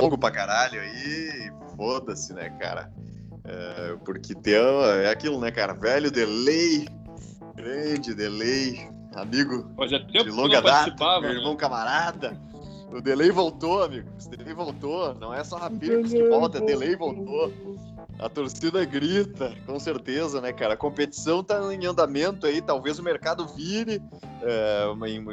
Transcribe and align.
longo 0.00 0.18
pra 0.18 0.30
caralho 0.30 0.80
aí, 0.80 1.50
foda-se, 1.76 2.32
né, 2.32 2.50
cara? 2.60 2.90
É, 3.44 3.96
porque 4.04 4.34
tem, 4.34 4.54
é 4.54 5.10
aquilo, 5.10 5.40
né, 5.40 5.50
cara? 5.50 5.74
Velho 5.74 6.10
delay, 6.10 6.86
grande 7.54 8.14
delay, 8.14 8.88
amigo 9.14 9.68
de 10.08 10.30
longa 10.30 10.60
data, 10.60 11.20
meu 11.20 11.30
irmão 11.30 11.52
né? 11.52 11.58
camarada. 11.58 12.40
O 12.92 13.00
delay 13.00 13.30
voltou, 13.30 13.82
amigo. 13.82 14.08
O 14.26 14.36
delay 14.36 14.54
voltou. 14.54 15.14
Não 15.14 15.32
é 15.32 15.42
só 15.42 15.56
Rapircos 15.56 16.12
que 16.12 16.28
volta, 16.28 16.60
delay 16.60 16.94
voltou. 16.94 17.50
A 18.22 18.28
torcida 18.28 18.84
grita, 18.84 19.52
com 19.66 19.80
certeza, 19.80 20.40
né, 20.40 20.52
cara? 20.52 20.74
A 20.74 20.76
competição 20.76 21.42
tá 21.42 21.74
em 21.74 21.84
andamento 21.84 22.46
aí, 22.46 22.62
talvez 22.62 23.00
o 23.00 23.02
mercado 23.02 23.48
vire. 23.48 24.00
É, 24.42 24.84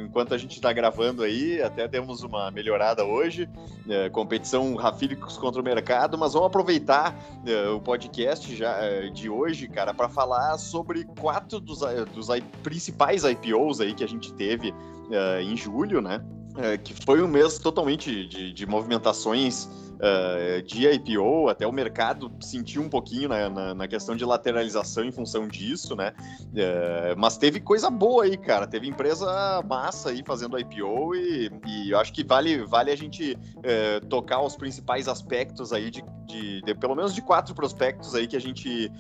enquanto 0.01 0.33
a 0.33 0.37
gente 0.39 0.53
está 0.55 0.73
gravando 0.73 1.21
aí, 1.21 1.61
até 1.61 1.87
temos 1.87 2.23
uma 2.23 2.49
melhorada 2.49 3.05
hoje. 3.05 3.47
É, 3.87 4.09
competição 4.09 4.73
Rafílicos 4.73 5.37
contra 5.37 5.61
o 5.61 5.63
mercado, 5.63 6.17
mas 6.17 6.33
vamos 6.33 6.47
aproveitar 6.47 7.15
é, 7.45 7.69
o 7.69 7.79
podcast 7.79 8.55
já, 8.55 8.71
é, 8.83 9.09
de 9.09 9.29
hoje, 9.29 9.67
cara, 9.67 9.93
para 9.93 10.09
falar 10.09 10.57
sobre 10.57 11.05
quatro 11.19 11.59
dos, 11.59 11.81
dos 12.11 12.27
principais 12.63 13.23
IPOs 13.23 13.81
aí 13.81 13.93
que 13.93 14.03
a 14.03 14.07
gente 14.07 14.33
teve 14.33 14.73
é, 15.11 15.43
em 15.43 15.55
julho, 15.55 16.01
né? 16.01 16.25
É, 16.57 16.77
que 16.77 16.93
foi 17.05 17.21
um 17.21 17.27
mês 17.27 17.59
totalmente 17.59 18.25
de, 18.27 18.51
de 18.51 18.65
movimentações 18.65 19.65
uh, 19.99 20.61
de 20.63 20.87
IPO, 20.87 21.47
até 21.47 21.67
o 21.67 21.71
mercado 21.71 22.31
sentiu 22.41 22.81
um 22.81 22.89
pouquinho 22.89 23.29
na, 23.29 23.49
na, 23.49 23.75
na 23.75 23.87
questão 23.87 24.15
de 24.15 24.25
lateralização 24.25 25.03
em 25.03 25.11
função 25.11 25.47
disso, 25.47 25.95
né? 25.95 26.11
Uh, 26.47 27.17
mas 27.17 27.37
teve 27.37 27.59
coisa 27.59 27.89
boa 27.89 28.23
aí, 28.23 28.35
cara. 28.35 28.65
Teve 28.65 28.87
empresa 28.87 29.61
massa 29.67 30.09
aí 30.09 30.23
fazendo 30.25 30.57
IPO 30.59 31.15
e, 31.15 31.51
e 31.67 31.91
eu 31.91 31.99
acho 31.99 32.11
que 32.11 32.23
vale, 32.23 32.65
vale 32.65 32.91
a 32.91 32.95
gente 32.95 33.37
uh, 33.57 34.05
tocar 34.07 34.41
os 34.41 34.55
principais 34.55 35.07
aspectos 35.07 35.71
aí 35.71 35.91
de, 35.91 36.03
de, 36.25 36.61
de, 36.61 36.75
pelo 36.75 36.95
menos 36.95 37.13
de 37.13 37.21
quatro 37.21 37.53
prospectos 37.53 38.15
aí 38.15 38.27
que 38.27 38.35
a 38.35 38.41
gente 38.41 38.91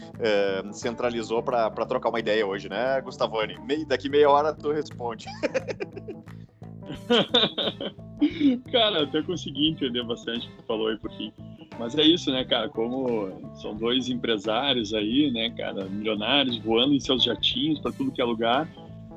centralizou 0.73 1.41
para 1.41 1.69
trocar 1.85 2.09
uma 2.09 2.19
ideia 2.19 2.45
hoje, 2.45 2.69
né, 2.69 3.01
Gustavone? 3.01 3.57
Me, 3.65 3.85
daqui 3.85 4.09
meia 4.09 4.29
hora 4.29 4.53
tu 4.53 4.71
responde. 4.71 5.25
cara, 8.71 9.03
até 9.03 9.21
consegui 9.21 9.69
entender 9.69 10.03
bastante 10.03 10.47
o 10.47 10.51
que 10.51 10.57
tu 10.57 10.63
falou 10.63 10.87
aí 10.87 10.97
por 10.97 11.11
fim. 11.11 11.31
Mas 11.77 11.97
é 11.97 12.03
isso, 12.03 12.31
né, 12.31 12.43
cara? 12.43 12.67
Como 12.69 13.31
são 13.55 13.75
dois 13.75 14.09
empresários 14.09 14.93
aí, 14.93 15.31
né, 15.31 15.49
cara, 15.51 15.85
milionários 15.85 16.57
voando 16.57 16.93
em 16.93 16.99
seus 16.99 17.23
jatinhos 17.23 17.79
para 17.79 17.91
tudo 17.91 18.11
que 18.11 18.21
é 18.21 18.25
lugar, 18.25 18.67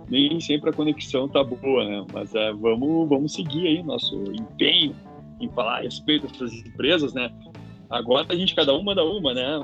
nem 0.09 0.39
sempre 0.41 0.71
a 0.71 0.73
conexão 0.73 1.29
tá 1.29 1.43
boa, 1.43 1.85
né? 1.85 2.07
Mas 2.13 2.35
é, 2.35 2.53
vamos, 2.53 3.09
vamos 3.09 3.33
seguir 3.33 3.67
aí 3.67 3.83
nosso 3.83 4.15
empenho 4.33 4.95
em 5.41 5.49
falar 5.51 5.79
a 5.79 5.83
respeito 5.83 6.27
dessas 6.29 6.53
empresas, 6.53 7.13
né? 7.13 7.31
Agora 7.91 8.27
a 8.29 8.35
gente 8.35 8.55
cada 8.55 8.73
uma 8.73 8.85
manda 8.85 9.05
uma, 9.05 9.35
né? 9.35 9.59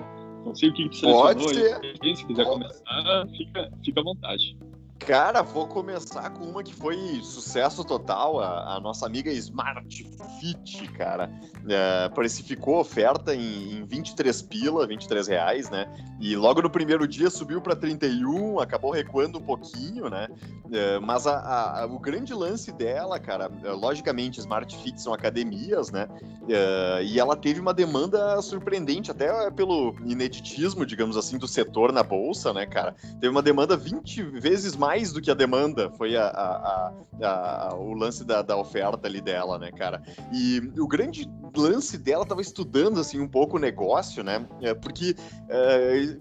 Não 0.45 0.55
sei 0.55 0.70
o 0.70 0.72
que, 0.72 0.89
que 0.89 0.97
selecionou. 0.97 1.34
Pode 1.34 1.55
ser. 1.55 2.17
se 2.17 2.27
quiser 2.27 2.45
começar, 2.45 3.27
fica, 3.37 3.70
fica 3.84 4.00
à 4.00 4.03
vontade. 4.03 4.56
Cara, 4.99 5.43
vou 5.43 5.67
começar 5.67 6.29
com 6.31 6.45
uma 6.45 6.63
que 6.63 6.75
foi 6.75 6.97
sucesso 7.23 7.85
total, 7.85 8.41
a, 8.41 8.77
a 8.77 8.81
nossa 8.81 9.07
amiga 9.07 9.31
Smart 9.31 10.07
Fit, 10.39 10.89
cara. 10.89 11.31
É, 11.69 12.09
precificou 12.11 12.81
oferta 12.81 13.35
em, 13.35 13.79
em 13.79 13.85
23 13.85 14.43
pila, 14.43 14.87
23 14.87 15.29
reais, 15.29 15.71
né? 15.71 15.87
E 16.21 16.35
logo 16.37 16.61
no 16.61 16.69
primeiro 16.69 17.07
dia 17.07 17.31
subiu 17.31 17.61
para 17.61 17.77
31, 17.77 18.59
acabou 18.59 18.91
recuando 18.91 19.39
um 19.39 19.43
pouquinho, 19.43 20.11
né? 20.11 20.29
É, 20.71 20.99
mas 20.99 21.27
a, 21.27 21.83
a, 21.83 21.87
o 21.87 21.99
grande 21.99 22.35
lance 22.35 22.73
dela, 22.73 23.19
cara, 23.19 23.51
é, 23.65 23.71
logicamente, 23.71 24.41
Smart 24.41 24.77
Fit 24.79 25.01
são 25.01 25.15
academias, 25.15 25.91
né? 25.91 26.09
É, 26.49 27.03
e 27.05 27.19
ela 27.19 27.37
teve 27.37 27.61
uma 27.61 27.73
demanda 27.73 28.41
surpreendente, 28.43 29.11
até 29.11 29.51
pelo 29.51 29.95
ineditismo, 30.05 30.84
digamos 30.84 31.17
assim, 31.17 31.39
do 31.39 31.47
setor 31.49 31.93
na 31.93 32.03
bolsa, 32.03 32.53
né, 32.53 32.67
cara? 32.67 32.95
Teve 33.21 33.28
uma 33.28 33.43
demanda 33.43 33.77
20 33.77 34.22
vezes 34.22 34.77
mais 34.77 34.88
mais 34.88 35.12
do 35.12 35.21
que 35.21 35.31
a 35.31 35.34
demanda, 35.34 35.91
foi 35.91 36.16
a, 36.16 36.28
a, 36.28 36.93
a, 37.22 37.75
o 37.75 37.93
lance 37.93 38.25
da, 38.25 38.41
da, 38.41 38.56
oferta 38.56 39.06
ali 39.06 39.21
dela, 39.21 39.59
né, 39.59 39.71
cara? 39.71 40.03
E 40.32 40.62
o 40.81 40.88
grande 40.88 41.31
lance 41.54 41.99
dela, 41.99 42.25
tava 42.25 42.41
estudando, 42.41 42.98
assim, 42.98 43.21
um 43.21 43.28
pouco 43.28 43.59
o 43.59 43.60
negócio, 43.60 44.25
né? 44.25 44.47
É, 44.62 44.72
porque... 44.72 45.15
É, 45.50 46.16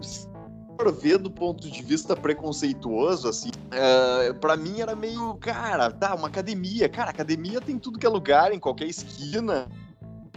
ver 1.02 1.18
do 1.18 1.28
ponto 1.28 1.68
de 1.68 1.82
vista 1.82 2.14
preconceituoso, 2.14 3.28
assim, 3.28 3.48
uh, 3.48 4.32
para 4.34 4.56
mim 4.56 4.80
era 4.80 4.94
meio, 4.94 5.34
cara, 5.34 5.90
tá, 5.90 6.14
uma 6.14 6.28
academia. 6.28 6.88
Cara, 6.88 7.10
academia 7.10 7.60
tem 7.60 7.76
tudo 7.76 7.98
que 7.98 8.06
é 8.06 8.08
lugar, 8.08 8.52
em 8.52 8.60
qualquer 8.60 8.86
esquina. 8.86 9.66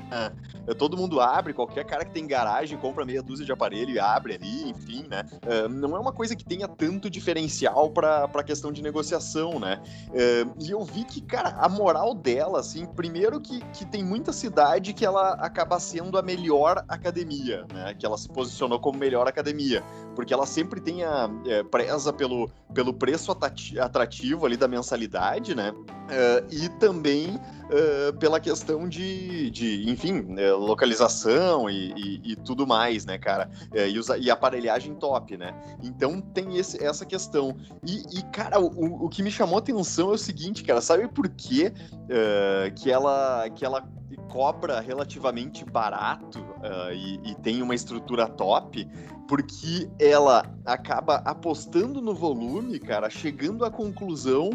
Uh, 0.10 0.51
todo 0.78 0.98
mundo 0.98 1.20
abre, 1.20 1.54
qualquer 1.54 1.86
cara 1.86 2.06
que 2.06 2.12
tem 2.12 2.26
garagem 2.28 2.78
compra 2.78 3.06
meia 3.06 3.22
dúzia 3.22 3.46
de 3.46 3.52
aparelho 3.52 3.92
e 3.92 4.00
abre 4.00 4.36
ali, 4.36 4.70
enfim, 4.70 5.06
né? 5.10 5.26
Uh, 5.44 5.70
não 5.70 5.96
é 5.96 6.00
uma 6.00 6.12
coisa 6.12 6.36
que 6.36 6.46
tenha 6.46 6.68
tanto 6.68 7.10
diferencial 7.10 7.90
para 7.90 8.26
a 8.26 8.44
questão 8.44 8.72
de 8.72 8.82
negociação, 8.82 9.60
né? 9.60 9.82
Uh, 10.10 10.54
e 10.60 10.72
eu 10.72 10.84
vi 10.84 11.04
que, 11.04 11.22
cara, 11.22 11.50
a 11.60 11.70
moral 11.70 12.14
dela, 12.14 12.60
assim, 12.60 12.86
primeiro 12.86 13.40
que, 13.40 13.60
que 13.72 13.86
tem 13.86 14.04
muita 14.04 14.32
cidade 14.32 14.94
que 14.94 15.06
ela 15.06 15.34
acaba 15.34 15.80
sendo 15.80 16.18
a 16.18 16.22
melhor 16.22 16.84
academia, 16.88 17.66
né? 17.74 17.94
Que 17.94 18.06
ela 18.06 18.18
se 18.18 18.30
posicionou 18.30 18.80
como 18.80 18.98
melhor 18.98 19.28
academia, 19.28 19.84
porque 20.16 20.34
ela 20.34 20.46
sempre 20.46 20.80
tem 20.80 21.04
a 21.04 21.30
é, 21.46 21.64
preza 21.64 22.14
pelo, 22.14 22.50
pelo 22.74 22.94
preço 22.94 23.32
atrativo 23.80 24.46
ali 24.46 24.58
da 24.58 24.68
mensalidade, 24.68 25.56
né? 25.56 25.74
E 26.52 26.70
também 26.80 27.40
uh, 27.72 28.14
pela 28.18 28.40
questão 28.40 28.88
de, 28.88 29.50
de 29.50 29.90
enfim, 29.90 30.22
né, 30.22 30.52
localização 30.52 31.70
e, 31.70 31.94
e, 31.94 32.32
e, 32.32 32.36
tudo 32.36 32.68
mais, 32.68 33.06
né, 33.06 33.18
cara? 33.18 33.50
Uh, 33.72 33.88
e, 33.88 33.98
usa, 33.98 34.18
e 34.18 34.30
aparelhagem 34.30 34.94
top, 34.96 35.38
né? 35.38 35.54
Então 35.82 36.20
tem 36.22 36.58
esse, 36.58 36.84
essa 36.84 37.06
questão. 37.06 37.56
E, 37.86 38.22
cara, 38.32 38.60
o, 38.60 39.06
o 39.06 39.10
que 39.10 39.24
me 39.24 39.32
chamou 39.32 39.56
a 39.56 39.60
atenção 39.60 40.12
é 40.12 40.14
o 40.14 40.18
seguinte, 40.18 40.64
cara, 40.64 40.82
sabe 40.82 41.08
por 41.08 41.30
quê 41.30 41.74
uh, 41.94 42.74
que, 42.76 42.92
ela, 42.92 43.50
que 43.50 43.66
ela 43.66 43.88
cobra 44.30 44.80
relativamente 44.80 45.66
barato 45.66 46.40
uh, 46.40 46.94
e, 46.94 47.32
e, 47.32 47.36
tem 47.36 47.62
uma 47.62 47.76
estrutura 47.76 48.28
top, 48.28 48.88
porque 49.28 49.90
ela 50.00 50.46
acaba 50.66 51.18
apostando 51.26 52.02
no 52.02 52.14
volume, 52.14 52.80
cara, 52.80 53.10
chegando 53.10 53.66
à 53.66 53.72
conclusão 53.72 54.50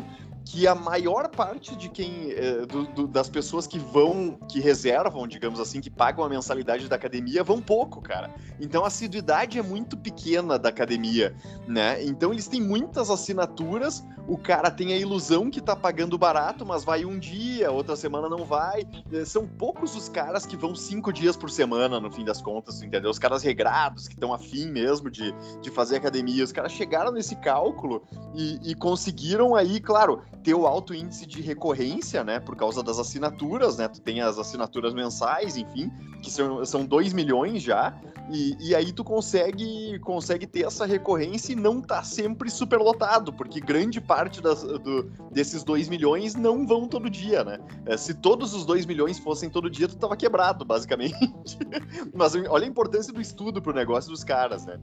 que 0.47 0.65
a 0.69 0.77
maior 0.77 1.29
parte 1.29 1.75
de 1.75 1.89
quem 1.89 2.31
é, 2.31 2.65
do, 2.65 2.87
do, 2.87 3.07
das 3.09 3.29
pessoas 3.29 3.67
que 3.67 3.81
vão, 3.81 4.39
que 4.49 4.61
reservam, 4.61 5.27
digamos 5.27 5.59
assim, 5.59 5.81
que 5.81 5.91
pagam 5.91 6.25
a 6.25 6.29
mensalidade 6.29 6.89
da 6.89 6.95
academia, 6.95 7.43
vão 7.43 7.61
pouco, 7.61 8.01
cara. 8.01 8.33
Então 8.61 8.84
a 8.84 8.87
assiduidade 8.87 9.59
é 9.59 9.62
muito 9.62 9.97
pequena 9.97 10.57
da 10.57 10.69
academia, 10.69 11.34
né? 11.67 12.03
Então 12.05 12.33
eles 12.33 12.47
têm 12.47 12.61
muitas 12.62 13.11
assinaturas, 13.11 14.05
o 14.29 14.39
cara 14.39 14.71
tem 14.71 14.93
a 14.93 14.97
ilusão 14.97 15.51
que 15.51 15.61
tá 15.61 15.75
pagando 15.75 16.17
barato, 16.17 16.65
mas 16.65 16.84
vai 16.84 17.05
um 17.05 17.19
dia, 17.19 17.73
outra 17.73 17.97
semana 17.97 18.28
não 18.28 18.45
vai. 18.45 18.87
É, 19.13 19.25
são 19.25 19.49
poucos 19.49 19.97
os 19.97 20.09
caras 20.09 20.47
que 20.47 20.57
vão 20.57 20.77
cinco 20.77 21.13
dias 21.13 21.37
por 21.37 21.51
semana, 21.51 21.99
no 21.99 22.11
fim 22.11 22.25
das 22.25 22.41
contas, 22.41 22.83
entendeu? 22.83 23.11
Os 23.11 23.19
caras 23.19 23.43
regrados, 23.43 24.07
que 24.07 24.15
estão 24.15 24.33
afim 24.33 24.71
mesmo 24.71 25.11
de, 25.11 25.34
de 25.61 25.71
fazer 25.73 25.97
academia. 25.97 26.45
Os 26.45 26.53
caras 26.53 26.71
chegaram 26.71 27.11
nesse 27.11 27.34
cálculo 27.34 28.05
e, 28.33 28.61
e 28.71 28.75
conseguiram 28.77 29.57
aí, 29.57 29.81
claro, 29.81 30.23
ter 30.47 30.55
o 30.55 30.65
alto 30.65 30.95
índice 30.95 31.27
de 31.27 31.43
recorrência, 31.43 32.23
né, 32.23 32.39
por 32.39 32.55
causa 32.55 32.81
das 32.81 33.01
assinaturas, 33.01 33.79
né, 33.79 33.89
tu 33.89 34.01
tem 34.01 34.21
as 34.21 34.39
assinaturas 34.39 34.95
mensais, 34.95 35.57
enfim, 35.57 35.91
que 36.23 36.31
são, 36.31 36.65
são 36.65 36.87
2 36.87 37.12
milhões 37.12 37.65
já, 37.65 37.93
e, 38.31 38.57
e 38.61 38.73
aí 38.73 38.93
tu 38.93 39.03
consegue, 39.03 39.99
consegue 39.99 40.47
ter 40.47 40.65
essa 40.65 40.87
recorrência 40.87 41.53
e 41.53 41.57
não 41.57 41.83
tá 41.83 42.05
sempre 42.05 42.49
superlotado, 42.49 43.33
porque 43.33 43.61
grande 43.61 44.01
parte 44.01 44.41
das, 44.41 44.62
do, 44.62 45.11
desses 45.33 45.65
2 45.65 45.89
milhões 45.89 46.37
não 46.37 46.65
vão 46.65 46.87
todo 46.87 47.10
dia, 47.10 47.42
né, 47.42 47.59
é, 47.84 47.97
se 47.97 48.15
todos 48.15 48.54
os 48.54 48.65
2 48.65 48.87
milhões 48.87 49.19
fossem 49.19 49.51
todo 49.51 49.69
dia, 49.69 49.89
tu 49.89 49.97
tava 49.97 50.16
quebrado, 50.16 50.65
basicamente, 50.65 51.19
mas 52.15 52.37
olha 52.37 52.66
a 52.66 52.69
importância 52.69 53.13
do 53.13 53.21
estudo 53.21 53.60
pro 53.60 53.75
negócio 53.75 54.13
dos 54.13 54.22
caras, 54.22 54.65
né. 54.65 54.78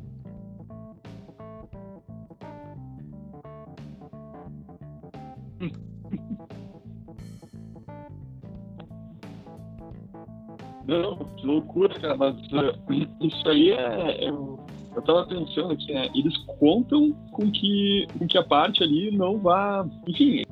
Não, 10.85 11.15
que 11.37 11.45
loucura, 11.45 11.97
cara, 11.99 12.17
mas 12.17 12.35
uh, 12.51 12.77
isso 13.21 13.49
aí 13.49 13.71
é, 13.71 14.25
é, 14.25 14.29
Eu 14.29 15.01
tava 15.05 15.25
pensando 15.25 15.71
aqui, 15.71 15.93
né? 15.93 16.09
Eles 16.13 16.35
contam 16.59 17.13
com 17.31 17.49
que, 17.49 18.05
com 18.17 18.27
que 18.27 18.37
a 18.37 18.43
parte 18.43 18.83
ali 18.83 19.09
não 19.15 19.37
vá. 19.37 19.87
Enfim, 20.07 20.43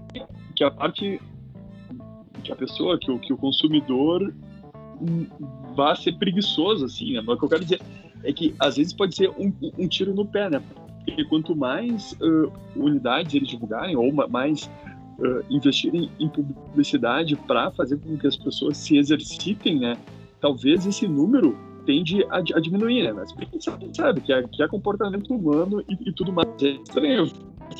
que 0.55 0.63
a 0.63 0.71
parte. 0.71 1.19
que 2.43 2.51
a 2.51 2.55
pessoa, 2.55 2.97
que 2.97 3.11
o, 3.11 3.19
que 3.19 3.33
o 3.33 3.37
consumidor 3.37 4.33
vá 5.75 5.95
ser 5.95 6.13
preguiçoso, 6.13 6.85
assim, 6.85 7.13
né? 7.13 7.21
Mas 7.21 7.35
o 7.35 7.39
que 7.39 7.45
eu 7.45 7.49
quero 7.49 7.63
dizer 7.63 7.81
é 8.23 8.31
que 8.31 8.55
às 8.59 8.77
vezes 8.77 8.93
pode 8.93 9.15
ser 9.15 9.29
um, 9.31 9.53
um 9.77 9.87
tiro 9.87 10.13
no 10.13 10.25
pé, 10.25 10.49
né? 10.49 10.61
Porque 11.05 11.25
quanto 11.25 11.55
mais 11.55 12.13
uh, 12.13 12.51
unidades 12.75 13.33
eles 13.33 13.49
divulgarem, 13.49 13.95
ou 13.95 14.13
mais 14.29 14.69
uh, 15.19 15.43
investirem 15.49 16.09
em 16.19 16.29
publicidade 16.29 17.35
para 17.35 17.71
fazer 17.71 17.97
com 17.97 18.17
que 18.17 18.27
as 18.27 18.37
pessoas 18.37 18.77
se 18.77 18.97
exercitem, 18.97 19.79
né? 19.79 19.97
talvez 20.41 20.85
esse 20.85 21.07
número 21.07 21.57
tende 21.85 22.23
a, 22.25 22.37
a 22.37 22.59
diminuir, 22.59 23.03
né? 23.03 23.13
Mas 23.13 23.33
sabe 23.95 24.21
que 24.21 24.33
é, 24.33 24.43
que 24.43 24.61
é 24.61 24.67
comportamento 24.67 25.33
humano 25.33 25.83
e, 25.87 26.09
e 26.09 26.11
tudo 26.11 26.33
mais. 26.33 26.47
É 26.61 26.69
estranho. 26.69 27.31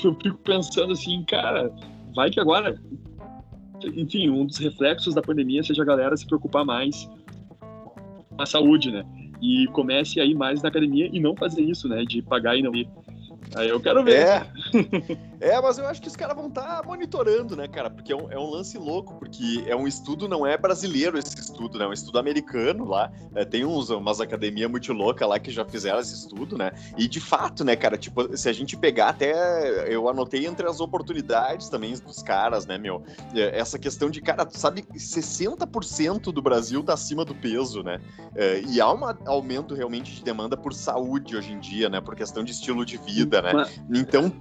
Eu 0.04 0.16
fico 0.16 0.38
pensando 0.38 0.94
assim, 0.94 1.24
cara, 1.28 1.72
vai 2.16 2.30
que 2.30 2.39
agora 2.39 2.80
enfim, 3.95 4.30
um 4.30 4.45
dos 4.45 4.57
reflexos 4.57 5.16
da 5.16 5.24
pandemia 5.24 5.63
seja 5.63 5.81
a 5.81 5.86
galera 5.86 6.16
se 6.16 6.25
preocupar 6.25 6.63
mais 6.63 7.10
com 7.60 8.42
a 8.42 8.45
saúde, 8.45 8.92
né? 8.92 9.04
E 9.42 9.68
comece 9.74 10.19
a 10.19 10.25
ir 10.25 10.36
mais 10.36 10.62
na 10.62 10.69
academia 10.69 11.10
e 11.12 11.19
não 11.19 11.36
fazer 11.36 11.62
isso, 11.62 11.88
né? 11.88 12.04
De 12.04 12.22
pagar 12.22 12.56
e 12.56 12.62
não 12.62 12.75
ir. 12.75 12.88
Aí 13.56 13.69
eu 13.69 13.80
quero 13.80 14.04
ver. 14.04 14.19
É, 14.19 14.48
é 15.41 15.59
mas 15.59 15.77
eu 15.77 15.88
acho 15.88 16.01
que 16.01 16.07
os 16.07 16.15
caras 16.15 16.35
vão 16.35 16.47
estar 16.47 16.81
tá 16.81 16.83
monitorando, 16.88 17.55
né, 17.55 17.67
cara? 17.67 17.89
Porque 17.89 18.13
é 18.13 18.15
um, 18.15 18.31
é 18.31 18.38
um, 18.38 18.49
lance 18.49 18.77
louco, 18.77 19.15
porque 19.15 19.63
é 19.67 19.75
um 19.75 19.88
estudo, 19.88 20.27
não 20.27 20.45
é 20.45 20.57
brasileiro 20.57 21.17
esse 21.17 21.38
estudo, 21.39 21.77
né? 21.77 21.85
É 21.85 21.88
um 21.88 21.93
estudo 21.93 22.19
americano 22.19 22.85
lá. 22.85 23.11
É, 23.35 23.43
tem 23.43 23.65
uns, 23.65 23.89
umas 23.89 24.21
academias 24.21 24.69
muito 24.69 24.93
loucas 24.93 25.27
lá 25.27 25.39
que 25.39 25.51
já 25.51 25.65
fizeram 25.65 25.99
esse 25.99 26.13
estudo, 26.13 26.57
né? 26.57 26.71
E 26.97 27.07
de 27.07 27.19
fato, 27.19 27.63
né, 27.63 27.75
cara, 27.75 27.97
tipo, 27.97 28.38
se 28.38 28.47
a 28.47 28.53
gente 28.53 28.77
pegar 28.77 29.09
até. 29.09 29.91
Eu 29.91 30.07
anotei 30.07 30.45
entre 30.45 30.67
as 30.67 30.79
oportunidades 30.79 31.69
também 31.69 31.93
dos 31.93 32.21
caras, 32.21 32.65
né, 32.65 32.77
meu? 32.77 33.03
É, 33.33 33.59
essa 33.59 33.77
questão 33.77 34.09
de, 34.09 34.21
cara, 34.21 34.45
tu 34.45 34.57
sabe, 34.57 34.83
60% 34.83 36.31
do 36.31 36.41
Brasil 36.41 36.83
tá 36.83 36.93
acima 36.93 37.25
do 37.25 37.35
peso, 37.35 37.83
né? 37.83 37.99
É, 38.35 38.61
e 38.61 38.79
há 38.79 38.91
um 38.91 39.01
aumento 39.25 39.73
realmente 39.73 40.13
de 40.13 40.23
demanda 40.23 40.55
por 40.55 40.73
saúde 40.73 41.35
hoje 41.35 41.51
em 41.51 41.59
dia, 41.59 41.89
né? 41.89 41.99
Por 41.99 42.15
questão 42.15 42.43
de 42.43 42.51
estilo 42.51 42.85
de 42.85 42.97
vida 42.97 43.41
né? 43.41 43.51
Então 43.93 44.31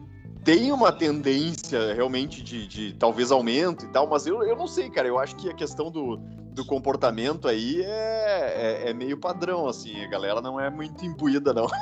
tem 0.45 0.73
uma 0.73 0.91
tendência 0.91 1.93
realmente 1.95 2.43
de, 2.43 2.67
de, 2.67 2.93
talvez 2.95 3.31
aumento 3.31 3.85
e 3.85 3.89
tal, 3.89 4.07
mas 4.09 4.27
eu, 4.27 4.43
eu 4.43 4.57
não 4.57 4.67
sei, 4.67 4.89
cara. 4.91 5.07
Eu 5.07 5.19
acho 5.19 5.37
que 5.37 5.49
a 5.49 5.55
questão 5.55 5.91
do, 5.91 6.17
do 6.53 6.65
comportamento 6.65 7.47
aí 7.47 7.83
é, 7.83 8.85
é, 8.87 8.91
é 8.91 8.95
meio 8.95 9.19
padrão, 9.19 9.69
assim. 9.69 10.03
A 10.03 10.09
galera 10.09 10.41
não 10.41 10.59
é 10.59 10.71
muito 10.71 11.05
imbuída, 11.05 11.53
não. 11.53 11.67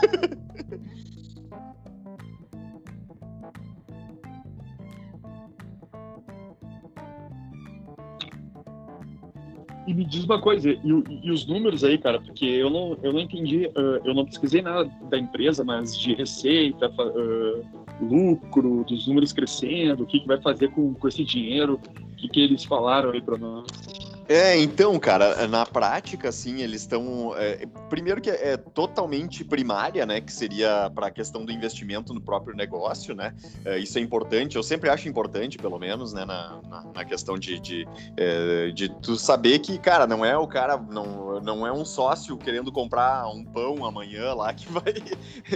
E 9.87 9.95
me 9.95 10.05
diz 10.05 10.23
uma 10.25 10.39
coisa, 10.39 10.69
e, 10.69 10.81
e, 11.25 11.31
os 11.31 11.47
números 11.47 11.83
aí, 11.83 11.97
cara, 11.97 12.21
porque 12.21 12.45
eu 12.45 12.69
não, 12.69 12.99
eu 13.03 13.11
não 13.11 13.21
entendi, 13.21 13.69
uh, 13.69 13.99
eu 14.05 14.13
não 14.13 14.27
pesquisei 14.27 14.61
nada 14.61 14.85
da 15.09 15.17
empresa, 15.17 15.65
mas 15.65 15.99
de 15.99 16.13
receita, 16.13 16.91
uh, 16.91 17.88
lucro, 18.01 18.85
dos 18.85 19.07
números 19.07 19.33
crescendo, 19.33 20.05
o 20.05 20.07
que, 20.07 20.21
que 20.21 20.27
vai 20.27 20.41
fazer 20.41 20.69
com, 20.71 20.95
com 20.95 21.09
esse 21.09 21.25
dinheiro, 21.25 21.81
o 22.13 22.17
que, 22.17 22.29
que 22.29 22.41
eles 22.41 22.65
falaram 22.65 23.11
aí 23.11 23.21
para 23.21 23.39
nós. 23.39 23.67
É, 24.29 24.61
então, 24.61 24.99
cara, 24.99 25.49
na 25.49 25.65
prática, 25.65 26.29
assim, 26.29 26.61
eles 26.61 26.83
estão. 26.83 27.35
É, 27.39 27.67
primeiro 27.89 28.21
que 28.21 28.29
é, 28.29 28.59
totalmente 28.59 29.43
primária, 29.43 30.05
né? 30.05 30.21
Que 30.21 30.31
seria 30.31 30.91
para 30.95 31.07
a 31.07 31.11
questão 31.11 31.47
do 31.47 31.51
investimento 31.51 32.13
no 32.13 32.21
próprio 32.21 32.55
negócio, 32.55 33.15
né? 33.15 33.35
É, 33.65 33.79
isso 33.79 33.97
é 33.97 34.03
importante, 34.03 34.57
eu 34.57 34.63
sempre 34.63 34.91
acho 34.91 35.09
importante, 35.09 35.57
pelo 35.57 35.79
menos, 35.79 36.13
né? 36.13 36.27
Na, 36.27 36.61
na, 36.69 36.85
na 36.95 37.05
questão 37.07 37.39
de, 37.39 37.59
de, 37.59 37.89
é, 38.19 38.71
de 38.71 38.91
tu 39.01 39.17
saber 39.17 39.61
que, 39.61 39.79
cara, 39.79 40.07
não 40.07 40.23
é 40.23 40.37
o 40.37 40.47
cara, 40.47 40.77
não, 40.77 41.41
não 41.41 41.67
é 41.67 41.73
um 41.73 41.87
sócio 41.87 42.37
querendo 42.37 42.71
comprar 42.71 43.27
um 43.29 43.43
pão 43.43 43.87
amanhã 43.87 44.35
lá 44.35 44.53
que 44.53 44.69
vai, 44.71 44.93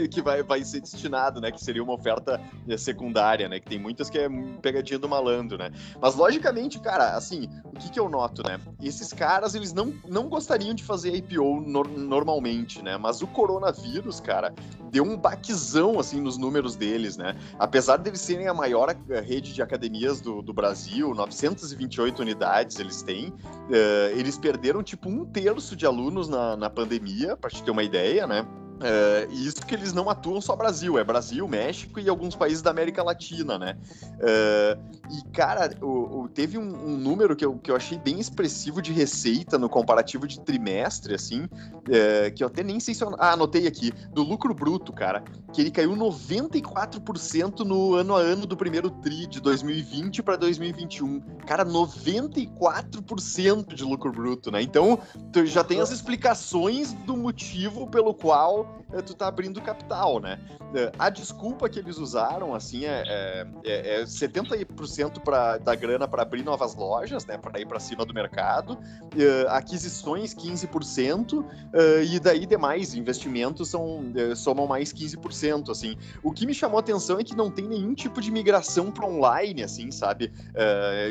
que 0.09 0.23
vai, 0.23 0.43
vai 0.43 0.65
ser 0.65 0.81
destinado, 0.81 1.43
né? 1.43 1.53
Que 1.53 1.63
seria 1.63 1.83
uma 1.83 1.93
oferta 1.93 2.41
é, 2.67 2.79
secundária, 2.79 3.51
né? 3.51 3.61
Que 3.61 3.69
tem 3.69 3.79
muitas 3.79 4.09
que 4.09 4.19
é 4.19 4.31
pegadinha 4.63 4.99
do 4.99 5.11
malandro, 5.11 5.59
né? 5.59 5.71
Mas, 6.01 6.15
logicamente, 6.15 6.79
cara, 6.79 7.15
assim, 7.15 7.51
o 7.67 7.79
que, 7.79 7.91
que 7.91 8.01
eu 8.01 8.09
noto, 8.09 8.43
né? 8.43 8.62
Esses 8.81 9.13
caras, 9.13 9.55
eles 9.55 9.73
não, 9.73 9.95
não 10.09 10.29
gostariam 10.29 10.75
de 10.75 10.83
fazer 10.83 11.15
IPO 11.15 11.61
no, 11.61 11.85
normalmente, 11.85 12.83
né? 12.83 12.97
Mas 12.97 13.23
o 13.23 13.27
coronavírus, 13.27 14.21
cara, 14.21 14.53
deu 14.91 15.05
um 15.05 15.17
baquezão, 15.17 15.99
assim, 15.99 16.21
nos 16.21 16.37
números 16.37 16.77
deles, 16.77 17.17
né? 17.17 17.37
Apesar 17.59 17.97
deles 17.97 18.21
serem 18.21 18.49
a 18.49 18.55
maior 18.55 18.95
eh, 19.09 19.21
rede 19.21 19.53
de 19.53 19.63
academias 19.63 20.21
do, 20.21 20.43
do 20.43 20.53
Brasil, 20.53 21.15
928 21.15 22.21
unidades 22.21 22.79
eles 22.79 23.03
têm, 23.03 23.29
uh, 23.29 24.17
eles 24.17 24.37
perderam, 24.37 24.83
tipo, 24.83 25.09
um 25.09 25.25
terço 25.25 25.77
de 25.77 25.87
alunos 25.87 26.29
na, 26.29 26.57
na 26.57 26.69
pandemia, 26.69 27.37
pra 27.37 27.51
te 27.51 27.63
ter 27.63 27.71
uma 27.71 27.83
ideia, 27.83 28.27
né? 28.27 28.47
É, 28.83 29.29
e 29.31 29.47
isso 29.47 29.65
que 29.65 29.75
eles 29.75 29.93
não 29.93 30.11
atuam 30.11 30.41
só 30.41 30.57
Brasil, 30.57 30.99
é 30.99 31.05
Brasil, 31.05 31.47
México 31.47 32.01
e 32.01 32.09
alguns 32.09 32.35
países 32.35 32.63
da 32.63 32.71
América 32.71 33.03
Latina, 33.03 33.59
né? 33.59 33.77
É, 34.21 34.79
e, 35.11 35.23
cara, 35.31 35.71
o, 35.81 36.23
o, 36.23 36.29
teve 36.29 36.59
um, 36.59 36.63
um, 36.63 36.97
número 36.97 37.37
que 37.37 37.45
eu, 37.45 37.57
que 37.59 37.71
eu 37.71 37.77
achei 37.77 37.99
bem 37.99 38.19
expressivo 38.19 38.83
de 38.83 38.93
receita 38.93 39.57
no 39.57 39.69
comparativo 39.69 40.27
de 40.27 40.41
trimestre, 40.41 41.15
assim, 41.15 41.49
é, 41.89 42.31
que 42.31 42.43
eu 42.43 42.49
até 42.49 42.65
nem 42.65 42.81
sei 42.81 42.95
se 42.95 43.05
eu... 43.05 43.15
Ah, 43.19 43.33
anotei 43.33 43.67
aqui, 43.67 43.93
do 44.13 44.23
lucro 44.23 44.53
bruto, 44.53 44.93
cara, 44.93 45.23
que 45.53 45.61
ele 45.61 45.71
caiu 45.71 45.93
94% 45.93 47.61
no 47.61 47.95
ano 47.95 48.17
a 48.17 48.21
ano 48.21 48.47
do 48.47 48.57
primeiro 48.57 48.91
TRI, 48.91 49.27
de 49.27 49.41
2020 49.41 50.23
para 50.23 50.37
2021. 50.37 51.21
Cara, 51.47 51.65
94% 51.65 53.75
de 53.75 53.85
lucro 53.85 54.11
bruto, 54.11 54.51
né? 54.51 54.63
Então, 54.63 54.99
já 55.45 55.63
tem 55.63 55.81
as 55.81 55.91
explicações 55.91 56.93
do 56.93 57.17
motivo 57.17 57.87
pelo 57.87 58.15
qual 58.15 58.72
tu 59.01 59.15
tá 59.15 59.29
abrindo 59.29 59.61
capital, 59.61 60.21
né? 60.21 60.39
É, 60.75 60.91
a 60.99 61.11
desculpa 61.11 61.69
que 61.69 61.79
eles 61.79 61.99
usaram, 61.99 62.55
assim, 62.55 62.85
é, 62.85 63.47
é, 63.65 64.01
é 64.01 64.05
70% 64.05 65.21
pra, 65.21 65.59
da 65.59 65.75
grana 65.75 66.09
para 66.09 66.23
abrir 66.23 66.43
novas 66.43 66.75
lojas, 66.75 67.27
né? 67.27 67.37
Para 67.39 67.61
ir 67.61 67.67
para 67.67 67.79
cima 67.79 68.05
do 68.05 68.15
mercado, 68.15 68.79
é, 69.17 69.47
aquisições 69.49 70.35
15%, 70.35 71.45
é, 71.73 72.05
e 72.05 72.19
daí 72.19 72.47
demais 72.47 72.95
investimentos 72.95 73.69
são, 73.69 74.03
somam 74.35 74.67
mais 74.67 74.93
15%, 74.93 75.71
assim. 75.71 75.97
O 76.23 76.33
que 76.33 76.47
me 76.47 76.55
chamou 76.55 76.79
a 76.79 76.81
atenção 76.81 77.19
é 77.19 77.25
que 77.25 77.37
não 77.37 77.51
tem 77.51 77.69
nenhum 77.69 77.95
tipo 77.95 78.21
de 78.21 78.31
migração 78.31 78.91
para 78.91 79.07
online, 79.07 79.63
assim, 79.63 79.91
sabe? 79.91 80.33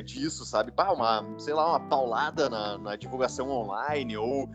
disso, 0.06 0.46
sabe? 0.46 0.72
Pá, 0.72 0.92
uma, 0.92 1.25
sei 1.38 1.54
lá, 1.54 1.69
uma 1.69 1.80
paulada 1.80 2.50
na, 2.50 2.78
na 2.78 2.96
divulgação 2.96 3.50
online, 3.50 4.18
ou 4.18 4.50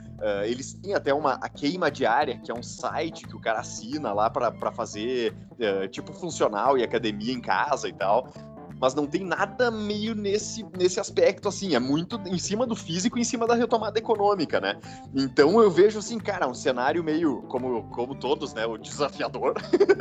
eles 0.45 0.75
têm 0.75 0.95
até 0.95 1.13
uma 1.13 1.35
a 1.35 1.49
queima 1.49 1.91
diária, 1.91 2.39
que 2.39 2.51
é 2.51 2.55
um 2.55 2.63
site 2.63 2.96
que 3.05 3.37
o 3.37 3.41
cara 3.41 3.61
assina 3.61 4.13
lá 4.13 4.31
para 4.31 4.73
fazer, 4.73 5.35
uh, 5.53 5.89
tipo, 5.89 6.13
funcional 6.13 6.77
e 6.79 6.83
academia 6.83 7.33
em 7.33 7.41
casa 7.41 7.89
e 7.89 7.93
tal. 7.93 8.33
Mas 8.79 8.95
não 8.95 9.07
tem 9.07 9.25
nada 9.25 9.71
meio 9.71 10.15
nesse, 10.15 10.63
nesse 10.77 11.01
aspecto, 11.01 11.49
assim. 11.49 11.75
É 11.75 11.79
muito 11.79 12.21
em 12.27 12.39
cima 12.39 12.67
do 12.67 12.77
físico 12.77 13.19
em 13.19 13.25
cima 13.25 13.47
da 13.47 13.55
retomada 13.55 13.99
econômica, 13.99 14.61
né? 14.61 14.79
Então 15.15 15.63
eu 15.63 15.71
vejo, 15.71 15.99
assim, 15.99 16.19
cara, 16.19 16.47
um 16.47 16.55
cenário 16.55 17.03
meio, 17.03 17.43
como, 17.49 17.85
como 17.85 18.15
todos, 18.15 18.53
né? 18.53 18.67
O 18.67 18.77
desafiador, 18.77 19.55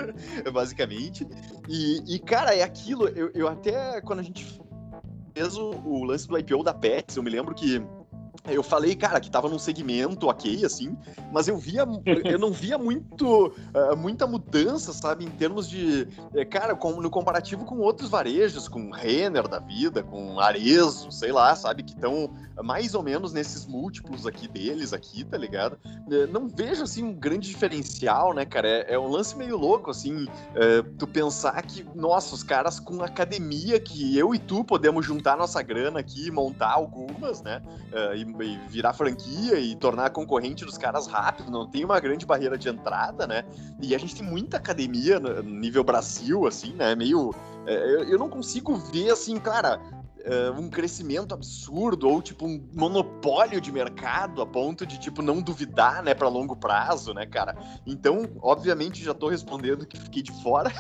basicamente. 0.51 1.25
E, 1.69 2.15
e, 2.15 2.19
cara, 2.19 2.53
é 2.53 2.63
aquilo. 2.63 3.07
Eu, 3.07 3.31
eu 3.33 3.47
até, 3.47 4.01
quando 4.01 4.19
a 4.19 4.23
gente 4.23 4.59
fez 5.33 5.57
o, 5.57 5.69
o 5.69 6.03
lance 6.03 6.27
do 6.27 6.37
IPO 6.37 6.63
da 6.63 6.73
Pets, 6.73 7.15
eu 7.15 7.23
me 7.23 7.29
lembro 7.29 7.55
que 7.55 7.81
eu 8.47 8.63
falei, 8.63 8.95
cara, 8.95 9.19
que 9.19 9.29
tava 9.29 9.49
num 9.49 9.59
segmento 9.59 10.27
ok, 10.27 10.65
assim, 10.65 10.95
mas 11.31 11.47
eu 11.47 11.57
via, 11.57 11.85
eu 12.25 12.37
não 12.37 12.51
via 12.51 12.77
muito, 12.77 13.47
uh, 13.47 13.95
muita 13.97 14.27
mudança, 14.27 14.93
sabe, 14.93 15.25
em 15.25 15.29
termos 15.29 15.69
de, 15.69 16.07
eh, 16.35 16.45
cara, 16.45 16.75
com, 16.75 17.01
no 17.01 17.09
comparativo 17.09 17.65
com 17.65 17.77
outros 17.79 18.09
varejos, 18.09 18.67
com 18.67 18.91
Renner 18.91 19.47
da 19.47 19.59
vida, 19.59 20.03
com 20.03 20.39
Arezo, 20.39 21.11
sei 21.11 21.31
lá, 21.31 21.55
sabe, 21.55 21.83
que 21.83 21.93
estão 21.93 22.29
mais 22.63 22.93
ou 22.95 23.03
menos 23.03 23.33
nesses 23.33 23.65
múltiplos 23.65 24.25
aqui 24.25 24.47
deles, 24.47 24.93
aqui, 24.93 25.23
tá 25.23 25.37
ligado? 25.37 25.77
Uh, 26.07 26.27
não 26.31 26.47
vejo, 26.47 26.83
assim, 26.83 27.03
um 27.03 27.13
grande 27.13 27.49
diferencial, 27.49 28.33
né, 28.33 28.45
cara, 28.45 28.67
é, 28.67 28.93
é 28.93 28.99
um 28.99 29.07
lance 29.07 29.35
meio 29.37 29.57
louco, 29.57 29.91
assim, 29.91 30.25
uh, 30.25 30.83
tu 30.97 31.07
pensar 31.07 31.61
que, 31.63 31.85
nossa, 31.95 32.35
os 32.35 32.43
caras 32.43 32.79
com 32.79 33.01
academia, 33.03 33.79
que 33.79 34.17
eu 34.17 34.33
e 34.33 34.39
tu 34.39 34.63
podemos 34.63 35.05
juntar 35.05 35.37
nossa 35.37 35.61
grana 35.61 35.99
aqui, 35.99 36.31
montar 36.31 36.71
algumas, 36.71 37.41
né, 37.41 37.61
e 38.15 38.25
e 38.41 38.58
virar 38.70 38.94
franquia 38.94 39.60
e 39.60 39.75
tornar 39.75 40.10
concorrente 40.10 40.65
dos 40.65 40.77
caras 40.77 41.08
rápido, 41.08 41.51
não 41.51 41.67
tem 41.67 41.86
uma 41.86 42.00
grande 42.00 42.25
barreira 42.25 42.58
de 42.58 42.70
entrada, 42.70 43.27
né? 43.27 43.44
E 43.82 43.94
a 43.94 43.98
gente 43.98 44.15
tem 44.15 44.25
muita 44.25 44.58
academia 44.58 45.20
no 45.20 45.41
nível 45.41 45.84
Brasil, 45.84 46.46
assim, 46.48 46.74
né? 46.74 46.96
Meio. 46.96 47.34
É, 47.65 48.05
eu 48.08 48.20
não 48.20 48.29
consigo 48.29 48.75
ver, 48.75 49.10
assim, 49.10 49.39
cara, 49.39 49.79
uh, 50.25 50.60
um 50.60 50.70
crescimento 50.70 51.34
absurdo 51.34 52.10
ou 52.10 52.22
tipo 52.22 52.46
um 52.46 52.67
monopólio 52.74 53.62
de 53.62 53.72
mercado 53.72 54.41
a 54.41 54.46
ponto 54.46 54.86
de 54.86 55.00
tipo 55.00 55.22
não 55.22 55.41
duvidar, 55.41 56.03
né, 56.03 56.13
para 56.13 56.27
longo 56.27 56.55
prazo, 56.55 57.13
né, 57.13 57.25
cara? 57.25 57.55
Então, 57.86 58.27
obviamente 58.41 59.03
já 59.03 59.13
tô 59.13 59.29
respondendo 59.29 59.86
que 59.86 60.00
fiquei 60.00 60.22
de 60.22 60.32
fora, 60.41 60.72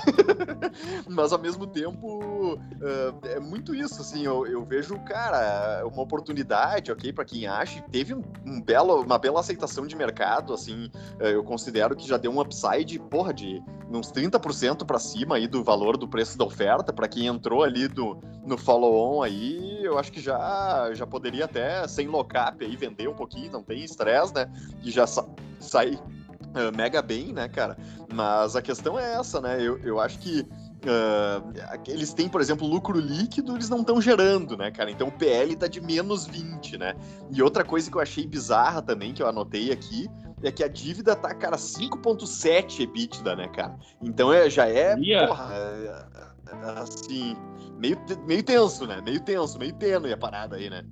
mas 1.07 1.31
ao 1.31 1.39
mesmo 1.39 1.67
tempo 1.67 2.55
uh, 2.55 3.27
é 3.27 3.39
muito 3.39 3.75
isso, 3.75 4.01
assim, 4.01 4.25
eu, 4.25 4.45
eu, 4.47 4.65
vejo, 4.65 4.99
cara, 4.99 5.85
uma 5.85 6.01
oportunidade, 6.01 6.91
ok, 6.91 7.13
para 7.13 7.25
quem 7.25 7.47
acha, 7.47 7.81
teve 7.91 8.13
um, 8.13 8.23
um, 8.45 8.61
belo, 8.61 9.01
uma 9.01 9.17
bela 9.17 9.39
aceitação 9.39 9.85
de 9.85 9.95
mercado, 9.95 10.53
assim, 10.53 10.91
uh, 11.19 11.25
eu 11.25 11.43
considero 11.43 11.95
que 11.95 12.07
já 12.07 12.17
deu 12.17 12.31
um 12.31 12.41
upside, 12.41 12.99
porra, 12.99 13.33
de 13.33 13.63
uns 13.89 14.11
30% 14.11 14.85
para 14.85 14.99
cima 14.99 15.35
aí 15.35 15.47
do 15.47 15.63
valor 15.63 15.97
do 15.97 16.07
preço 16.07 16.37
da 16.37 16.45
oferta 16.45 16.91
para 16.91 17.07
quem 17.07 17.27
entrou 17.27 17.63
ali 17.63 17.87
do, 17.87 18.19
no 18.45 18.57
follow-on 18.57 19.21
aí 19.21 19.34
aí 19.35 19.83
eu 19.83 19.97
acho 19.97 20.11
que 20.11 20.21
já, 20.21 20.89
já 20.93 21.05
poderia 21.05 21.45
até, 21.45 21.87
sem 21.87 22.07
lock-up 22.07 22.63
aí, 22.63 22.75
vender 22.75 23.07
um 23.07 23.13
pouquinho, 23.13 23.51
não 23.51 23.63
tem 23.63 23.83
estresse, 23.83 24.33
né? 24.33 24.51
E 24.83 24.91
já 24.91 25.05
sa 25.05 25.25
sair 25.59 25.95
uh, 25.95 26.75
mega 26.75 27.01
bem, 27.01 27.33
né, 27.33 27.47
cara? 27.47 27.77
Mas 28.13 28.55
a 28.55 28.61
questão 28.61 28.99
é 28.99 29.13
essa, 29.15 29.41
né? 29.41 29.61
Eu, 29.61 29.77
eu 29.79 29.99
acho 29.99 30.19
que 30.19 30.47
Uh, 30.85 31.81
eles 31.87 32.13
têm, 32.13 32.29
por 32.29 32.39
exemplo, 32.39 32.67
lucro 32.67 32.99
líquido, 32.99 33.55
eles 33.55 33.69
não 33.69 33.79
estão 33.79 33.99
gerando, 33.99 34.55
né, 34.55 34.69
cara? 34.69 34.91
Então 34.91 35.07
o 35.07 35.11
PL 35.11 35.55
tá 35.55 35.65
de 35.65 35.81
menos 35.81 36.27
20, 36.27 36.77
né? 36.77 36.93
E 37.31 37.41
outra 37.41 37.63
coisa 37.63 37.89
que 37.89 37.97
eu 37.97 38.01
achei 38.01 38.27
bizarra 38.27 38.83
também, 38.83 39.11
que 39.11 39.23
eu 39.23 39.27
anotei 39.27 39.71
aqui, 39.71 40.07
é 40.47 40.51
que 40.51 40.63
a 40.63 40.67
dívida 40.67 41.15
tá, 41.15 41.33
cara, 41.33 41.57
5.7 41.57 42.81
EBITDA, 42.81 43.35
né, 43.35 43.47
cara? 43.49 43.77
Então 44.01 44.31
é, 44.31 44.49
já 44.49 44.67
é, 44.67 44.95
yeah. 44.99 45.27
porra, 45.27 45.53
é, 45.53 46.05
é, 46.51 46.79
assim, 46.79 47.35
meio, 47.77 47.97
meio 48.25 48.43
tenso, 48.43 48.85
né? 48.85 49.01
Meio 49.01 49.19
tenso, 49.21 49.57
meio 49.57 49.73
tênue 49.73 50.13
a 50.13 50.17
parada 50.17 50.55
aí, 50.55 50.69
né? 50.69 50.83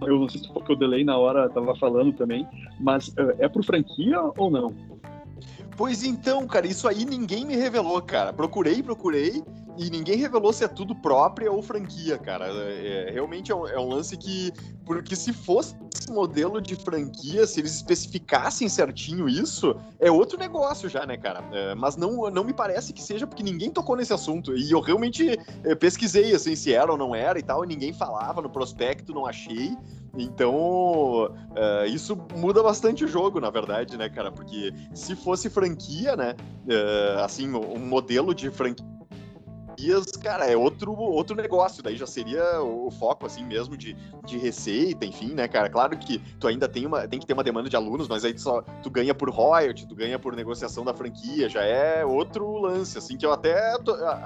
Eu 0.00 0.20
não 0.20 0.28
sei 0.28 0.40
se 0.40 0.52
foi 0.52 0.62
que 0.62 0.72
eu 0.72 0.76
delay 0.76 1.04
na 1.04 1.18
hora, 1.18 1.48
tava 1.50 1.74
falando 1.76 2.12
também, 2.12 2.46
mas 2.80 3.08
uh, 3.08 3.34
é 3.38 3.48
pro 3.48 3.62
franquia 3.62 4.20
ou 4.36 4.50
não? 4.50 4.74
Pois 5.76 6.02
então, 6.02 6.46
cara, 6.46 6.66
isso 6.66 6.88
aí 6.88 7.04
ninguém 7.04 7.44
me 7.44 7.54
revelou, 7.54 8.00
cara. 8.02 8.32
Procurei, 8.32 8.82
procurei, 8.82 9.44
e 9.78 9.90
ninguém 9.90 10.16
revelou 10.16 10.52
se 10.52 10.64
é 10.64 10.68
tudo 10.68 10.94
própria 10.94 11.50
ou 11.52 11.62
franquia, 11.62 12.18
cara. 12.18 12.48
É, 12.48 13.08
é 13.08 13.10
realmente 13.12 13.52
é 13.52 13.54
um, 13.54 13.66
é 13.66 13.78
um, 13.78 13.88
lance 13.88 14.16
que. 14.16 14.52
Porque 14.84 15.14
se 15.14 15.32
fosse 15.32 15.76
modelo 16.10 16.60
de 16.60 16.74
franquia, 16.74 17.46
se 17.46 17.60
eles 17.60 17.76
especificassem 17.76 18.68
certinho 18.68 19.28
isso, 19.28 19.76
é 20.00 20.10
outro 20.10 20.38
negócio 20.38 20.88
já, 20.88 21.06
né, 21.06 21.16
cara? 21.16 21.44
É, 21.52 21.74
mas 21.74 21.96
não, 21.96 22.28
não 22.30 22.42
me 22.42 22.52
parece 22.52 22.92
que 22.92 23.02
seja, 23.02 23.26
porque 23.26 23.42
ninguém 23.42 23.70
tocou 23.70 23.96
nesse 23.96 24.12
assunto. 24.12 24.56
E 24.56 24.72
eu 24.72 24.80
realmente 24.80 25.38
é, 25.62 25.74
pesquisei, 25.74 26.34
assim, 26.34 26.56
se 26.56 26.72
era 26.72 26.90
ou 26.90 26.98
não 26.98 27.14
era 27.14 27.38
e 27.38 27.42
tal, 27.42 27.64
e 27.64 27.68
ninguém 27.68 27.92
falava 27.92 28.42
no 28.42 28.50
prospecto, 28.50 29.14
não 29.14 29.26
achei. 29.26 29.76
Então, 30.16 31.26
uh, 31.26 31.86
isso 31.86 32.18
muda 32.34 32.62
bastante 32.62 33.04
o 33.04 33.08
jogo, 33.08 33.38
na 33.38 33.50
verdade, 33.50 33.96
né, 33.96 34.08
cara? 34.08 34.32
Porque 34.32 34.72
se 34.92 35.14
fosse 35.14 35.48
franquia, 35.48 36.16
né, 36.16 36.34
assim, 37.22 37.48
um 37.54 37.78
modelo 37.78 38.34
de 38.34 38.50
franquia 38.50 38.97
cara, 40.22 40.46
é 40.46 40.56
outro, 40.56 40.92
outro 40.92 41.36
negócio, 41.36 41.82
daí 41.82 41.96
já 41.96 42.06
seria 42.06 42.60
o 42.62 42.90
foco, 42.90 43.26
assim 43.26 43.44
mesmo, 43.44 43.76
de, 43.76 43.94
de 44.24 44.38
receita, 44.38 45.06
enfim, 45.06 45.34
né, 45.34 45.46
cara? 45.46 45.68
Claro 45.68 45.96
que 45.96 46.18
tu 46.38 46.48
ainda 46.48 46.68
tem, 46.68 46.86
uma, 46.86 47.06
tem 47.06 47.18
que 47.18 47.26
ter 47.26 47.32
uma 47.32 47.44
demanda 47.44 47.68
de 47.68 47.76
alunos, 47.76 48.08
mas 48.08 48.24
aí 48.24 48.34
tu, 48.34 48.40
só, 48.40 48.62
tu 48.82 48.90
ganha 48.90 49.14
por 49.14 49.30
royalty, 49.30 49.86
tu 49.86 49.94
ganha 49.94 50.18
por 50.18 50.34
negociação 50.34 50.84
da 50.84 50.92
franquia, 50.92 51.48
já 51.48 51.62
é 51.62 52.04
outro 52.04 52.58
lance, 52.58 52.98
assim, 52.98 53.16
que 53.16 53.24
eu 53.24 53.32
até 53.32 53.76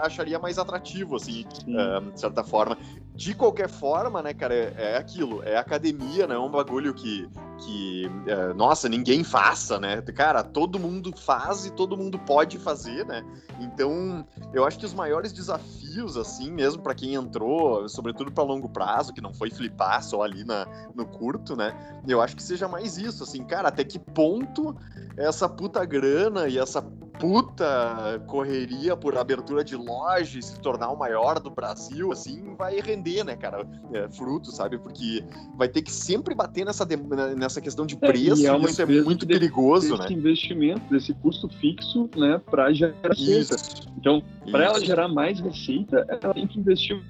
acharia 0.01 0.39
mais 0.39 0.59
atrativo, 0.59 1.17
assim, 1.17 1.45
uh, 1.69 2.11
de 2.11 2.21
certa 2.21 2.43
forma. 2.43 2.77
De 3.15 3.35
qualquer 3.35 3.69
forma, 3.69 4.23
né, 4.23 4.33
cara, 4.33 4.55
é, 4.55 4.75
é 4.77 4.97
aquilo, 4.97 5.43
é 5.43 5.57
academia, 5.57 6.27
não 6.27 6.37
é 6.37 6.39
um 6.39 6.51
bagulho 6.51 6.95
que, 6.95 7.29
que 7.65 8.11
é, 8.27 8.53
nossa, 8.55 8.89
ninguém 8.89 9.23
faça, 9.25 9.79
né? 9.79 10.01
Cara, 10.03 10.43
todo 10.43 10.79
mundo 10.79 11.13
faz 11.17 11.67
e 11.67 11.71
todo 11.71 11.97
mundo 11.97 12.19
pode 12.19 12.59
fazer, 12.59 13.07
né? 13.07 13.25
Então, 13.61 14.27
eu 14.53 14.65
acho 14.65 14.79
que 14.79 14.87
os 14.87 14.95
maiores 14.95 15.33
desafios, 15.33 16.17
assim, 16.17 16.51
mesmo 16.51 16.83
para 16.83 16.95
quem 16.95 17.15
entrou, 17.15 17.89
sobretudo 17.89 18.33
para 18.33 18.45
longo 18.45 18.69
prazo, 18.69 19.13
que 19.13 19.21
não 19.21 19.33
foi 19.33 19.51
flipar 19.51 20.03
só 20.03 20.23
ali 20.23 20.45
na, 20.45 20.67
no 20.95 21.07
curto, 21.07 21.55
né? 21.57 22.01
Eu 22.07 22.21
acho 22.21 22.37
que 22.37 22.43
seja 22.43 22.67
mais 22.69 22.99
isso, 22.99 23.23
assim, 23.23 23.45
cara, 23.45 23.69
até 23.69 23.85
que 23.85 23.99
ponto 23.99 24.77
essa 25.17 25.49
puta 25.49 25.85
grana 25.85 26.49
e 26.49 26.59
essa 26.59 26.83
puta 27.23 28.21
correria 28.27 28.97
por 28.97 29.17
abertura 29.17 29.63
de 29.63 29.77
loja 29.77 30.39
e 30.39 30.43
se 30.43 30.59
tornar 30.61 30.91
o 30.91 30.99
maior 30.99 31.39
do 31.39 31.51
Brasil, 31.51 32.11
assim, 32.11 32.55
vai 32.57 32.81
render, 32.81 33.23
né, 33.23 33.37
cara, 33.37 33.67
é, 33.93 34.09
fruto, 34.09 34.51
sabe? 34.51 34.79
Porque 34.79 35.25
vai 35.57 35.69
ter 35.69 35.83
que 35.83 35.93
sempre 35.93 36.35
bater 36.35 36.65
nessa, 36.65 36.87
nessa 37.37 37.52
questão 37.61 37.87
de 37.87 37.97
preço, 37.97 38.41
é, 38.41 38.45
e 38.45 38.47
é 38.47 38.59
isso 38.59 38.83
é 38.83 38.87
muito 38.87 39.27
desse, 39.27 39.41
perigoso, 39.41 39.89
desse 39.89 39.99
né? 39.99 40.05
Esse 40.05 40.15
investimento, 40.15 40.81
desse 40.91 41.15
custo 41.15 41.49
fixo, 41.49 42.09
né, 42.17 42.41
para 42.51 42.73
gerar 42.73 42.95
receita. 43.09 43.57
Então, 43.97 44.23
para 44.51 44.65
ela 44.65 44.81
gerar 44.81 45.09
mais 45.09 45.41
receita, 45.41 46.07
ela 46.09 46.35
tem 46.35 46.47
que 46.47 46.59
investir 46.59 47.01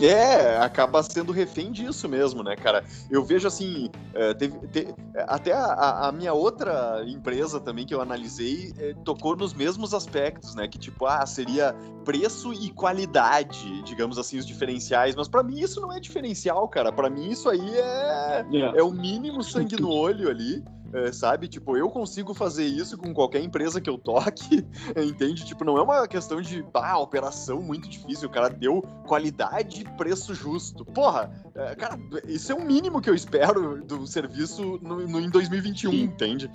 é, 0.00 0.56
acaba 0.58 1.02
sendo 1.02 1.32
refém 1.32 1.70
disso 1.70 2.08
mesmo, 2.08 2.42
né, 2.42 2.56
cara? 2.56 2.84
Eu 3.10 3.24
vejo 3.24 3.46
assim, 3.46 3.90
é, 4.14 4.34
teve, 4.34 4.58
teve, 4.68 4.94
até 5.26 5.52
a, 5.52 6.08
a, 6.08 6.12
minha 6.12 6.32
outra 6.32 7.02
empresa 7.06 7.60
também 7.60 7.84
que 7.84 7.94
eu 7.94 8.00
analisei 8.00 8.72
é, 8.78 8.94
tocou 9.04 9.36
nos 9.36 9.52
mesmos 9.52 9.92
aspectos, 9.92 10.54
né? 10.54 10.66
Que 10.66 10.78
tipo, 10.78 11.06
ah, 11.06 11.24
seria 11.26 11.74
preço 12.04 12.52
e 12.52 12.70
qualidade, 12.70 13.82
digamos 13.82 14.18
assim, 14.18 14.38
os 14.38 14.46
diferenciais. 14.46 15.14
Mas 15.14 15.28
para 15.28 15.42
mim 15.42 15.58
isso 15.60 15.80
não 15.80 15.92
é 15.92 16.00
diferencial, 16.00 16.66
cara. 16.68 16.90
Para 16.90 17.10
mim 17.10 17.30
isso 17.30 17.48
aí 17.48 17.76
é, 17.76 18.46
yeah. 18.50 18.78
é 18.78 18.82
o 18.82 18.90
mínimo 18.90 19.42
sangue 19.42 19.80
no 19.80 19.90
olho 19.90 20.28
ali 20.28 20.64
é, 20.92 21.12
sabe? 21.12 21.48
Tipo, 21.48 21.76
eu 21.76 21.88
consigo 21.88 22.34
fazer 22.34 22.66
isso 22.66 22.98
com 22.98 23.12
qualquer 23.14 23.42
empresa 23.42 23.80
que 23.80 23.88
eu 23.88 23.98
toque, 23.98 24.64
entende? 24.96 25.44
Tipo, 25.44 25.64
não 25.64 25.76
é 25.78 25.82
uma 25.82 26.06
questão 26.06 26.40
de, 26.40 26.64
ah, 26.74 26.98
operação 26.98 27.60
muito 27.60 27.88
difícil, 27.88 28.28
o 28.28 28.32
cara 28.32 28.48
deu 28.48 28.82
qualidade 29.06 29.82
e 29.82 29.96
preço 29.96 30.34
justo. 30.34 30.84
Porra, 30.84 31.30
é, 31.54 31.74
cara, 31.74 31.98
isso 32.26 32.52
é 32.52 32.54
o 32.54 32.64
mínimo 32.64 33.00
que 33.00 33.10
eu 33.10 33.14
espero 33.14 33.84
do 33.84 34.06
serviço 34.06 34.78
no, 34.82 35.06
no 35.06 35.20
em 35.20 35.30
2021, 35.30 35.90
Sim. 35.90 36.02
entende? 36.02 36.50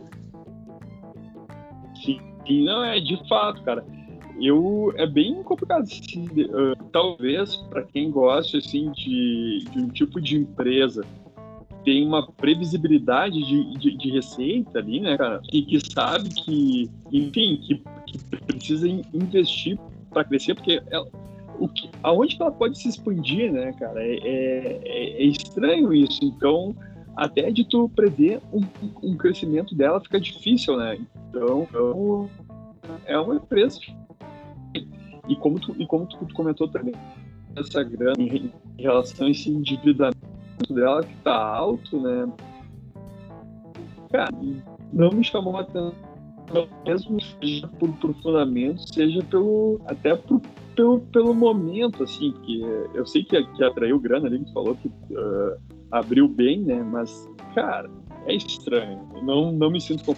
Sim, 2.04 2.64
não, 2.64 2.84
é 2.84 3.00
de 3.00 3.18
fato, 3.28 3.62
cara. 3.64 3.86
Eu, 4.40 4.94
é 4.96 5.08
bem 5.08 5.42
complicado. 5.44 5.84
Assim, 5.84 6.26
uh, 6.26 6.84
talvez 6.92 7.56
para 7.70 7.84
quem 7.84 8.12
gosta 8.12 8.60
assim 8.60 8.92
de, 8.92 9.66
de 9.72 9.80
um 9.80 9.90
tipo 9.90 10.22
de 10.22 10.38
empresa 10.38 11.04
tem 11.88 12.06
uma 12.06 12.30
previsibilidade 12.34 13.42
de, 13.46 13.78
de, 13.78 13.98
de, 13.98 14.12
receita 14.12 14.78
ali, 14.78 15.00
né, 15.00 15.18
cara? 15.18 15.42
E 15.54 15.62
que 15.62 15.80
sabe 15.80 16.28
que, 16.28 16.92
enfim, 17.14 17.56
que, 17.64 17.82
que 18.06 18.18
precisa 18.46 18.90
investir 18.90 19.80
para 20.10 20.26
crescer, 20.26 20.54
porque 20.54 20.84
ela, 20.92 21.08
o 21.58 21.66
que, 21.70 21.90
aonde 22.04 22.36
ela 22.38 22.52
pode 22.52 22.78
se 22.78 22.90
expandir, 22.90 23.54
né, 23.54 23.72
cara? 23.80 24.04
É, 24.04 24.18
é, 24.18 24.82
é, 24.84 25.24
estranho 25.24 25.94
isso. 25.94 26.20
Então, 26.26 26.76
até 27.16 27.50
de 27.52 27.64
tu 27.64 27.88
prever 27.96 28.42
um, 28.52 28.60
um 29.02 29.16
crescimento 29.16 29.74
dela 29.74 30.02
fica 30.02 30.20
difícil, 30.20 30.76
né? 30.76 31.00
Então, 31.30 31.66
então 31.70 32.30
é 33.06 33.18
uma 33.18 33.36
empresa. 33.36 33.80
E 35.30 35.36
como 35.38 35.58
tu, 35.58 35.74
e 35.80 35.86
como 35.86 36.06
tu, 36.06 36.18
tu 36.18 36.36
comentou 36.36 36.68
também, 36.68 36.94
essa 37.56 37.82
grana 37.82 38.22
em 38.22 38.52
relação 38.78 39.28
a 39.28 39.30
esse 39.30 39.50
endividamento 39.50 40.17
dela 40.70 41.04
que 41.04 41.16
tá 41.18 41.36
alto, 41.36 42.02
né? 42.02 42.32
Cara, 44.12 44.32
não 44.94 45.12
me 45.12 45.24
chamou 45.24 45.58
a 45.58 45.62
atenção, 45.62 45.94
mesmo 46.86 47.20
seja 47.22 47.68
por, 47.68 47.92
por 47.94 48.14
fundamento, 48.22 48.82
seja 48.94 49.22
pelo. 49.24 49.82
até 49.86 50.16
por, 50.16 50.42
pelo, 50.76 51.00
pelo 51.00 51.34
momento, 51.34 52.04
assim, 52.04 52.32
porque 52.32 52.64
eu 52.94 53.06
sei 53.06 53.24
que, 53.24 53.44
que 53.44 53.64
atraiu 53.64 54.00
grana 54.00 54.28
ali, 54.28 54.44
que 54.44 54.54
falou 54.54 54.76
que 54.76 54.88
uh, 54.88 55.58
abriu 55.92 56.28
bem, 56.28 56.62
né? 56.62 56.82
Mas, 56.84 57.30
cara, 57.54 57.90
é 58.26 58.36
estranho. 58.36 59.08
Não, 59.24 59.52
não 59.52 59.70
me 59.70 59.82
sinto 59.82 60.16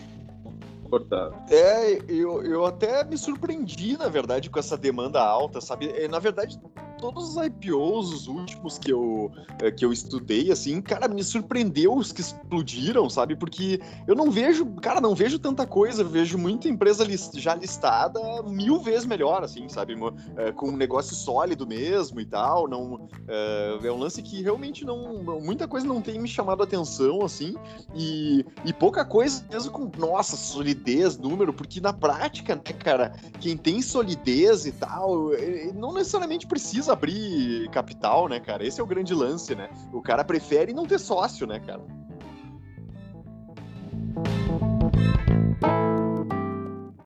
confortável. 0.84 1.38
É, 1.50 2.00
eu, 2.08 2.44
eu 2.44 2.66
até 2.66 3.04
me 3.04 3.18
surpreendi, 3.18 3.98
na 3.98 4.08
verdade, 4.08 4.50
com 4.50 4.60
essa 4.60 4.78
demanda 4.78 5.22
alta, 5.22 5.62
sabe? 5.62 5.90
É, 5.90 6.08
na 6.08 6.20
verdade, 6.20 6.60
todos 7.00 7.36
os 7.36 7.46
IPOs, 7.46 8.14
os 8.14 8.28
últimos 8.28 8.78
que 8.78 8.92
eu, 8.92 9.32
é, 9.62 9.72
que 9.72 9.84
eu 9.84 9.92
estudei, 9.92 10.52
assim, 10.52 10.82
cara, 10.82 11.08
me 11.08 11.24
surpreendeu 11.24 11.96
os 11.96 12.12
que 12.12 12.22
explodiram, 12.22 13.10
sabe? 13.10 13.36
Porque 13.36 13.82
eu 14.08 14.16
não 14.16 14.30
vejo, 14.30 14.66
cara, 14.82 15.02
não 15.02 15.16
vejo 15.16 15.40
tanta 15.40 15.66
coisa, 15.66 16.04
vejo 16.04 16.38
muita 16.38 16.68
empresa 16.68 17.04
list, 17.04 17.38
já 17.40 17.56
listada 17.56 18.20
mil 18.44 18.80
vezes 18.82 19.06
melhor, 19.06 19.44
assim, 19.44 19.68
sabe? 19.70 19.96
É, 20.38 20.52
com 20.52 20.70
um 20.70 20.78
negócio 20.78 21.16
sólido 21.16 21.66
mesmo 21.66 22.20
e 22.20 22.26
tal. 22.26 22.68
Não, 22.68 23.08
é, 23.28 23.80
é 23.84 23.92
um 23.92 23.98
lance 23.98 24.22
que 24.22 24.42
realmente 24.42 24.86
não. 24.86 25.24
Muita 25.42 25.68
coisa 25.68 25.88
não 25.88 26.02
tem 26.02 26.20
me 26.20 26.28
chamado 26.28 26.62
a 26.62 26.66
atenção, 26.66 27.24
assim, 27.24 27.56
e, 27.96 28.46
e 28.66 28.74
pouca 28.74 29.06
coisa 29.06 29.44
mesmo 29.50 29.72
com, 29.72 29.90
nossa, 29.98 30.36
solidez, 30.36 31.18
número, 31.18 31.54
porque 31.54 31.80
na 31.80 31.94
prática, 31.94 32.56
né, 32.56 32.62
cara, 32.62 33.14
quem 33.40 33.56
tem 33.56 33.82
solidez 33.82 34.66
e 34.66 34.72
tal, 34.72 35.32
não 35.76 35.94
necessariamente 35.94 36.46
precisa 36.46 36.89
abrir 36.92 37.70
capital, 37.70 38.28
né, 38.28 38.40
cara? 38.40 38.66
Esse 38.66 38.80
é 38.80 38.84
o 38.84 38.88
grande 38.88 39.14
lance, 39.14 39.56
né? 39.56 39.70
O 39.94 40.02
cara 40.02 40.24
prefere 40.24 40.74
não 40.74 40.86
ter 40.86 41.00
sócio, 41.00 41.46
né, 41.48 41.60
cara? 41.60 41.82